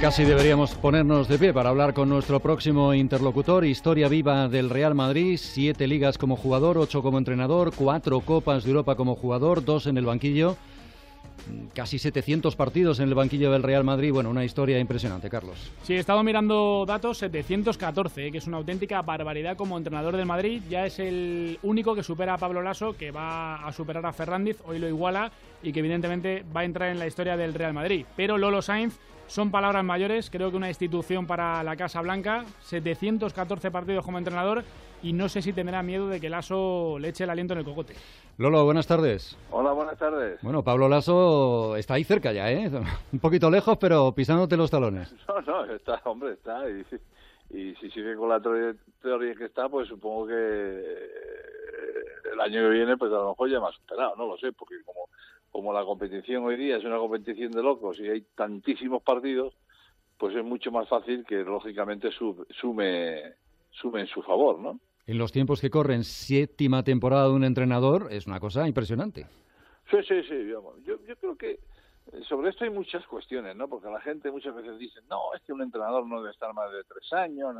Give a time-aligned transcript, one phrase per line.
[0.00, 3.64] Casi deberíamos ponernos de pie para hablar con nuestro próximo interlocutor.
[3.64, 8.70] Historia viva del Real Madrid, siete ligas como jugador, ocho como entrenador, cuatro copas de
[8.70, 10.56] Europa como jugador, dos en el banquillo
[11.74, 14.12] casi 700 partidos en el banquillo del Real Madrid.
[14.12, 15.70] Bueno, una historia impresionante, Carlos.
[15.82, 20.26] Sí, he estado mirando datos, 714, eh, que es una auténtica barbaridad como entrenador del
[20.26, 20.62] Madrid.
[20.68, 24.58] Ya es el único que supera a Pablo Lasso, que va a superar a Fernández,
[24.66, 25.30] hoy lo iguala
[25.62, 28.06] y que evidentemente va a entrar en la historia del Real Madrid.
[28.16, 33.70] Pero Lolo Sainz son palabras mayores, creo que una institución para la Casa Blanca, 714
[33.70, 34.64] partidos como entrenador
[35.02, 37.64] y no sé si tendrá miedo de que Lasso le eche el aliento en el
[37.64, 37.94] cogote.
[38.38, 39.36] Lolo, buenas tardes.
[39.50, 40.40] Hola, buenas tardes.
[40.42, 42.70] Bueno, Pablo Lasso está ahí cerca ya, ¿eh?
[43.12, 45.14] Un poquito lejos, pero pisándote los talones.
[45.28, 46.64] No, no, está, hombre, está.
[46.68, 51.10] Y, si sigue con la teoría que está, pues supongo que eh,
[52.32, 54.74] el año que viene, pues a lo mejor ya más superado, no lo sé, porque
[54.84, 55.08] como,
[55.56, 59.54] como la competición hoy día es una competición de locos y hay tantísimos partidos,
[60.18, 63.34] pues es mucho más fácil que lógicamente sume,
[63.70, 64.78] sume en su favor, ¿no?
[65.06, 69.26] en los tiempos que corren, séptima temporada de un entrenador, es una cosa impresionante.
[69.90, 70.48] Sí, sí, sí.
[70.48, 73.68] Yo, yo creo que eh, sobre esto hay muchas cuestiones, ¿no?
[73.68, 76.72] Porque la gente muchas veces dice, no, es que un entrenador no debe estar más
[76.72, 77.54] de tres años.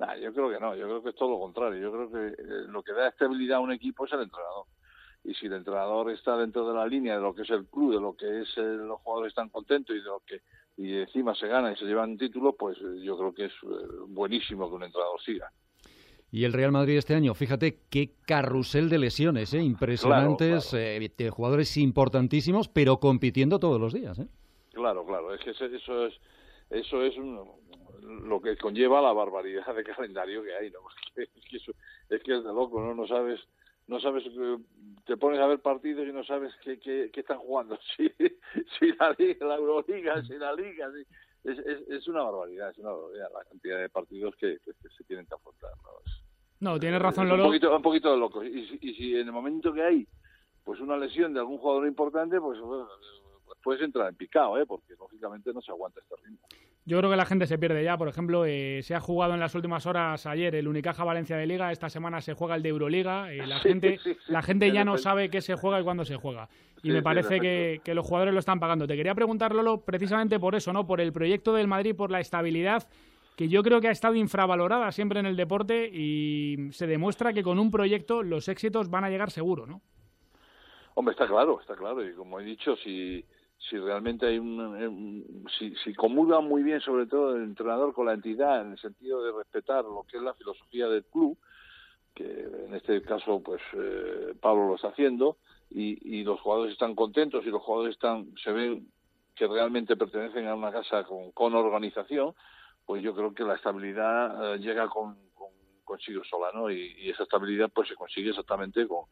[0.00, 1.80] Nah, yo creo que no, yo creo que es todo lo contrario.
[1.80, 4.66] Yo creo que eh, lo que da estabilidad a un equipo es el entrenador.
[5.24, 7.94] Y si el entrenador está dentro de la línea de lo que es el club,
[7.94, 10.40] de lo que es eh, los jugadores están contentos y de lo que
[10.78, 13.52] y encima se gana y se llevan títulos, pues yo creo que es
[14.06, 15.50] buenísimo que un entrenador siga.
[16.30, 19.62] Y el Real Madrid este año, fíjate qué carrusel de lesiones, ¿eh?
[19.62, 24.18] impresionantes, eh, de jugadores importantísimos, pero compitiendo todos los días.
[24.18, 24.28] ¿eh?
[24.72, 25.66] Claro, claro, es que eso
[26.06, 26.14] es,
[26.70, 30.80] eso es lo que conlleva la barbaridad de calendario que hay, ¿no?
[31.16, 32.94] Es que, es, que es de loco, ¿no?
[32.94, 33.40] No sabes,
[33.88, 34.58] no sabes, eh,
[35.04, 38.08] te pones a ver partidos y no sabes qué, qué, están jugando, si,
[38.78, 40.90] si la Liga, la Euroliga, si la Liga,
[41.44, 45.34] es, es, una barbaridad, es una barbaridad la cantidad de partidos que, se tienen que
[45.34, 45.90] afrontar, ¿no?
[46.60, 47.44] No, tienes razón, Lolo.
[47.44, 48.44] Un poquito, un poquito de loco.
[48.44, 50.08] Y, y, si en el momento que hay
[50.64, 54.66] pues una lesión de algún jugador importante, pues, pues, puedes entrar en picado, ¿eh?
[54.66, 56.46] porque lógicamente no se aguanta este ritmo.
[56.88, 57.98] Yo creo que la gente se pierde ya.
[57.98, 61.46] Por ejemplo, eh, se ha jugado en las últimas horas ayer el Unicaja Valencia de
[61.46, 61.70] Liga.
[61.70, 63.30] Esta semana se juega el de Euroliga.
[63.30, 66.48] Eh, la gente, la gente ya no sabe qué se juega y cuándo se juega.
[66.82, 68.86] Y me parece que, que, los jugadores lo están pagando.
[68.86, 70.86] Te quería preguntar, Lolo, precisamente por eso, ¿no?
[70.86, 72.88] Por el proyecto del Madrid, por la estabilidad
[73.36, 77.42] que yo creo que ha estado infravalorada siempre en el deporte y se demuestra que
[77.42, 79.82] con un proyecto los éxitos van a llegar seguro, ¿no?
[80.94, 82.02] Hombre, está claro, está claro.
[82.02, 83.22] Y como he dicho, si,
[83.58, 88.14] si realmente hay un, si, si comulga muy bien sobre todo el entrenador con la
[88.14, 91.36] entidad en el sentido de respetar lo que es la filosofía del club
[92.14, 95.38] que en este caso pues eh, Pablo lo está haciendo
[95.70, 98.88] y, y, los jugadores están contentos y los jugadores están se ven
[99.34, 102.34] que realmente pertenecen a una casa con, con organización
[102.86, 105.18] pues yo creo que la estabilidad eh, llega con,
[105.88, 106.70] consigo sola, ¿no?
[106.70, 109.06] Y, esa estabilidad pues se consigue exactamente con,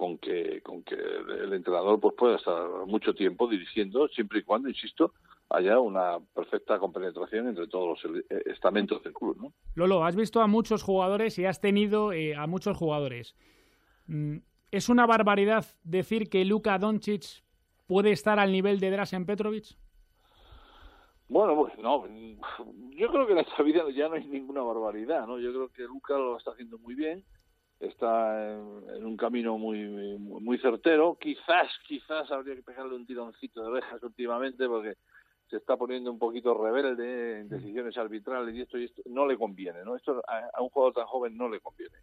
[0.00, 4.70] con que con que el entrenador pues pueda estar mucho tiempo dirigiendo siempre y cuando,
[4.70, 5.12] insisto,
[5.50, 9.52] haya una perfecta compenetración entre todos los eh, estamentos del club, ¿no?
[9.74, 13.36] Lolo, has visto a muchos jugadores y has tenido eh, a muchos jugadores.
[14.06, 14.38] Mm,
[14.70, 17.44] ¿Es una barbaridad decir que Luka Doncic
[17.86, 19.76] puede estar al nivel de Drasen Petrovic?
[21.28, 22.06] Bueno, pues no,
[22.96, 25.38] yo creo que en esta vida ya no hay ninguna barbaridad, ¿no?
[25.38, 27.22] Yo creo que Luca lo está haciendo muy bien,
[27.80, 31.16] está en, un camino muy, muy, certero.
[31.18, 34.96] Quizás, quizás habría que pegarle un tironcito de orejas últimamente porque
[35.48, 39.36] se está poniendo un poquito rebelde en decisiones arbitrales y esto y esto no le
[39.36, 39.96] conviene, ¿no?
[39.96, 41.96] Esto a, un jugador tan joven no le conviene.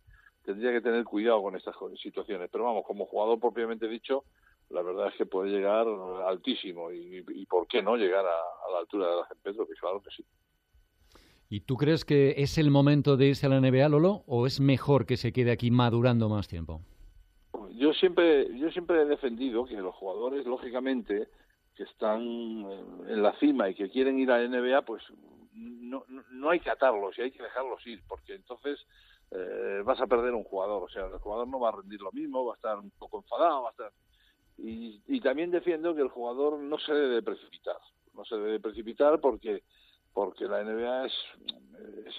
[0.43, 4.25] Tendría que tener cuidado con estas situaciones, pero vamos, como jugador propiamente dicho,
[4.69, 5.87] la verdad es que puede llegar
[6.25, 10.09] altísimo y, por qué no llegar a, la altura de la Pedro, que claro que
[10.09, 10.25] sí.
[11.49, 14.59] ¿Y tú crees que es el momento de irse a la NBA, Lolo, o es
[14.59, 16.81] mejor que se quede aquí madurando más tiempo?
[17.71, 21.29] Yo siempre, yo siempre he defendido que los jugadores, lógicamente,
[21.75, 25.03] que están en la cima y que quieren ir a la NBA, pues
[25.53, 28.79] no, no hay que atarlos y hay que dejarlos ir, porque entonces
[29.31, 30.83] eh, vas a perder un jugador.
[30.83, 33.19] O sea, el jugador no va a rendir lo mismo, va a estar un poco
[33.19, 33.91] enfadado, va a estar
[34.57, 37.77] y, también defiendo que el jugador no se debe precipitar,
[38.13, 39.63] no se debe precipitar porque
[40.17, 41.13] porque la NBA es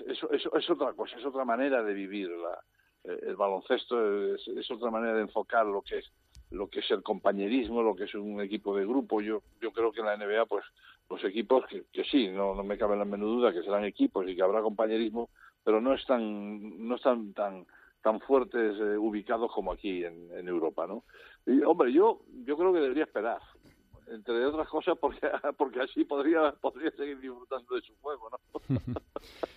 [0.06, 5.14] es, es, otra cosa, es otra manera de vivir la, el baloncesto, es, otra manera
[5.14, 6.12] de enfocar lo que es
[6.52, 9.20] lo que es el compañerismo, lo que es un equipo de grupo.
[9.20, 10.64] Yo yo creo que en la NBA pues
[11.10, 14.36] los equipos que, que sí, no, me cabe la menor duda que serán equipos y
[14.36, 15.28] que habrá compañerismo,
[15.64, 17.66] pero no están no están tan
[18.00, 21.02] tan fuertes eh, ubicados como aquí en, Europa, ¿no?
[21.66, 23.40] Hombre, yo yo creo que debería esperar.
[24.10, 25.20] Entre otras cosas porque
[25.58, 28.78] porque así podría podría seguir disfrutando de su juego, ¿no?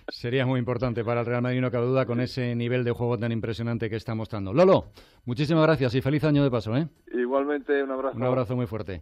[0.10, 3.18] Sería muy importante para el Real Madrid, no cabe duda, con ese nivel de juego
[3.18, 4.54] tan impresionante que está mostrando.
[4.54, 4.86] Lolo,
[5.26, 6.88] muchísimas gracias y feliz año de paso, ¿eh?
[7.14, 8.18] Igualmente, un abrazo.
[8.18, 9.02] Un abrazo muy fuerte.